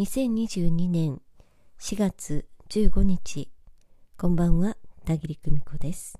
[0.00, 1.20] 2022年
[1.78, 3.50] 4月15日
[4.16, 6.18] こんばんは田切久美子です。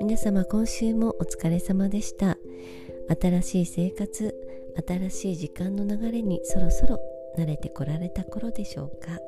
[0.00, 2.38] 皆様今週もお疲れ様でした。
[3.20, 4.32] 新しい生活
[4.86, 7.00] 新しい時間の流れにそろそろ
[7.36, 9.18] 慣れてこられた頃でしょうか。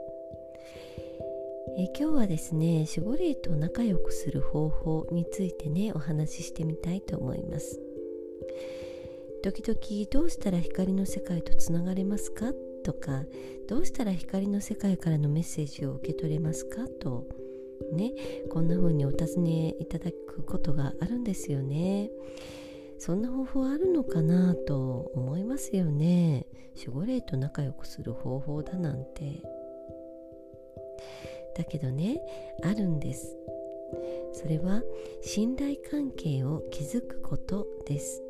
[1.77, 7.81] え今日はですね守護霊と仲良くする方法についてねお話ししてみたいと思います。
[9.47, 9.79] 時々
[10.11, 12.53] どうしたら光の世界とつながれますか？
[12.83, 13.23] とか
[13.69, 16.89] どうしたら光の世界からのメッセージを受け取れますか？
[17.01, 17.29] と
[17.93, 18.11] ね
[18.51, 22.11] こんな風にお尋ねいただくことがあるんですよね。
[22.99, 26.47] そんな方法あるのかなと思いますよね。
[26.75, 29.43] 守護霊と仲良くする方法だなんて。
[31.57, 32.21] だけどね
[32.65, 33.37] あるんです。
[34.33, 34.83] それは
[35.23, 38.25] 信頼関係を築くことです。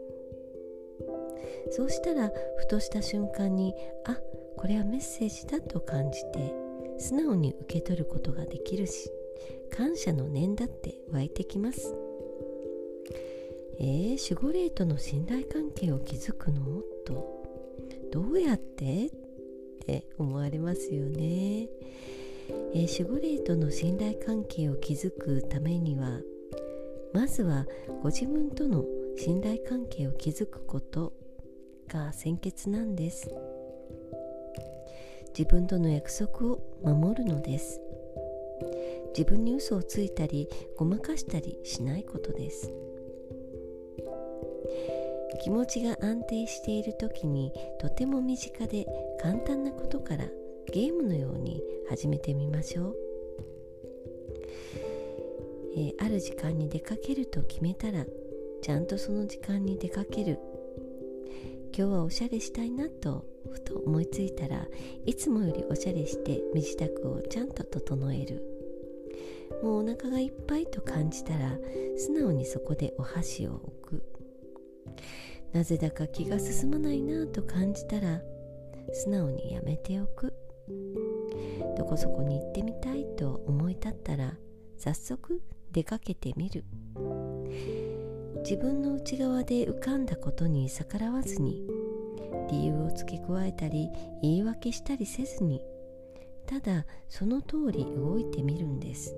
[1.71, 4.19] そうしたらふとした瞬間にあ
[4.57, 6.55] これはメッセージだと感じて
[6.99, 9.11] 素直に受け取ることができるし
[9.71, 11.95] 感謝の念だって湧いてきます
[13.79, 16.81] えー、守護霊との信頼関係を築くの？
[17.05, 17.45] と
[18.11, 19.07] どうやって？
[19.07, 19.11] っ
[19.85, 21.69] て思われますよね、
[22.73, 25.11] えー、守護霊との信頼関係を築
[25.43, 26.21] くためには
[27.13, 27.67] まずは
[28.03, 28.85] ご自分との
[29.19, 31.26] 信頼関係を築くこと。
[31.89, 33.31] が先決なんです。
[35.37, 37.81] 自分との約束を守るのです。
[39.17, 42.73] 自分に嘘をついたりごまかしたりしないことです。
[45.43, 48.87] 気持ちが安定している時にとても身近で
[49.21, 50.25] 簡単なことから
[50.73, 52.97] ゲームのように始めてみましょう、
[55.77, 58.05] えー、ある時間に出かけると決めたら
[58.63, 60.39] ちゃんとその時間に出かける
[61.79, 64.67] 今日はおしゃれしたいなとふと思いついたら
[65.05, 68.43] いつもよりおしゃれして身支度をちゃんと整える。
[69.63, 71.59] もうお腹がいっぱいと感じたら
[71.99, 74.03] 素直にそこでお箸を置く。
[75.53, 78.23] なぜだか気が進まないなと感じたら
[78.95, 80.33] 素直にやめておく。
[81.77, 84.33] どこそこに行ってみたいと思い立ったら
[84.79, 85.43] 早速
[85.73, 86.65] 出かけてみる。
[88.43, 91.63] 自分の内側で浮かんだことに逆らわずに
[92.51, 93.89] 理由を付け加えたり
[94.23, 95.61] 言い訳したりせずに
[96.47, 99.17] ただその通り動いてみるんです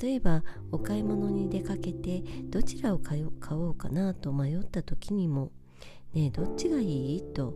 [0.00, 5.50] 例えばお買い物に出かけてどちらを買おうかなと迷った時にも
[6.14, 7.54] 「ねえどっちがいい?」と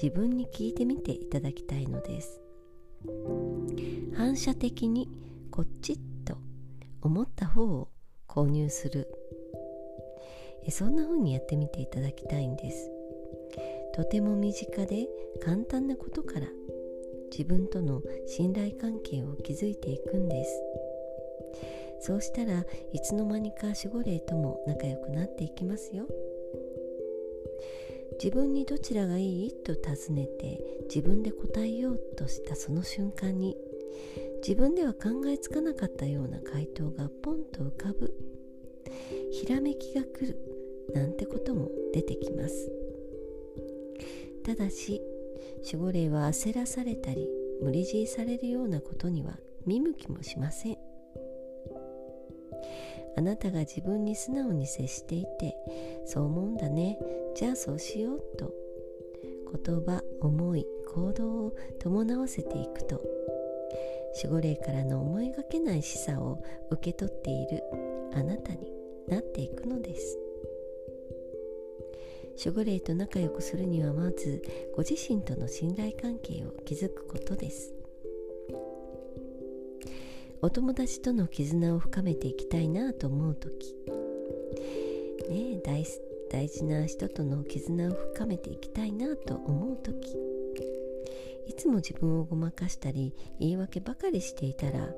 [0.00, 2.40] 自分に聞いてみていただきたいのです
[4.14, 5.08] 反射的に
[5.50, 5.98] こっち
[7.02, 7.88] 思った方を
[8.28, 9.08] 購入する。
[10.70, 12.90] そんな風にやってみていただきたいんです。
[13.94, 15.08] とても身近で
[15.42, 16.46] 簡単なことから
[17.30, 20.62] 自分との信頼関係を築いていくんです。
[22.02, 26.06] そうしたらいつの間にか守護霊とも仲良くなっていきますよ。
[28.22, 29.52] 自分にどちらがいい？
[29.52, 30.60] と尋ねて
[30.94, 33.56] 自分で答えようとしたその瞬間に
[34.46, 38.14] 自分では考えつかなかったような回答がポンと浮かぶ。
[39.30, 40.36] ひらめきが来る
[40.94, 42.72] なんてことも出てきます。
[44.44, 45.02] ただし
[45.64, 47.28] 守護霊は焦らされたり
[47.62, 50.78] 無理強いされるようなことには見向きもしません。
[53.16, 55.54] あなたが自分に素直に接していて
[56.06, 56.98] そう思うんだね。
[57.34, 58.52] じゃあそうしようと。
[59.64, 60.64] 言葉思い
[60.94, 63.02] 行動を伴わせていくと
[64.22, 67.62] 守護霊からの思いがけない示唆を受け取っている
[68.14, 68.70] あなたに
[69.08, 70.18] なっていくのです。
[72.44, 74.42] 守護霊と仲良くするにはまず
[74.74, 77.74] ご自身との信頼関係を築くことです。
[80.42, 83.76] お友達との絆を深めていきたいなと思う時
[85.28, 85.84] ね大
[86.30, 90.16] 大事な人との絆を深めていきたいなと思う時
[91.60, 94.88] つも自分をごまかしたり言い訳ばかりしていたら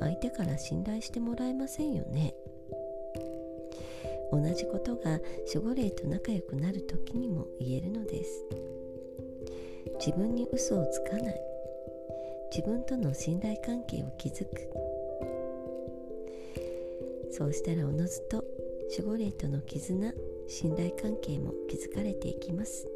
[0.00, 2.34] 相手から信頼してもらえませんよね。
[4.32, 5.20] 同じことが
[5.54, 8.44] 守護霊と仲良くなる時にも言えるのです。
[10.04, 11.40] 自分に嘘をつかない。
[12.50, 14.50] 自分との信頼関係を築く。
[17.30, 18.44] そうしたらおのずと
[18.98, 20.12] 守護霊との絆
[20.48, 22.88] 信頼関係も築かれていきます。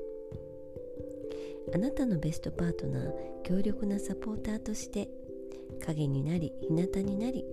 [1.73, 3.13] あなたのベストパートナー
[3.43, 5.09] 強力なサポーターとして
[5.85, 7.45] 影になり日向になり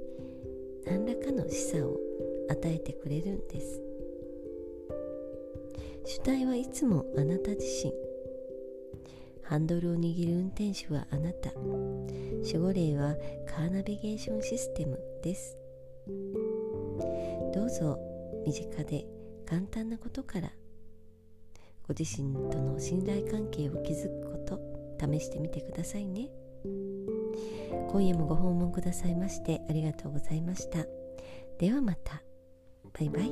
[0.86, 1.98] 何らかの示唆を
[2.50, 3.82] 与えてくれるんです。
[6.06, 7.94] 主体はいつもあなた自身。
[9.44, 11.52] ハンドルを握る運転手はあなた。
[11.54, 13.16] 守護霊は
[13.46, 15.58] カーナビゲーションシステムです。
[17.54, 18.00] どうぞ
[18.46, 19.06] 身近で
[19.46, 20.52] 簡単なことから
[21.92, 24.58] ご自身との信頼関係を築くこと
[25.14, 26.30] 試してみてくださいね。
[27.92, 30.86] 今夜もご訪問くださいましてありがとうございました。
[31.60, 32.24] ではまた。
[32.94, 33.30] バイバイ。